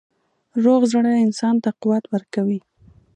[0.63, 2.59] روغ زړه انسان ته قوت ورکوي.